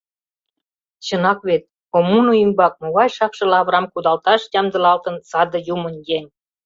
Чынак 1.05 1.39
вет, 1.47 1.63
коммуна 1.93 2.33
ӱмбак 2.43 2.73
могай 2.81 3.09
шакше 3.17 3.43
лавырам 3.51 3.85
кудалташ 3.89 4.41
ямдылалтын 4.59 5.15
саде 5.29 5.59
юмын 5.73 5.95
еҥ. 6.17 6.23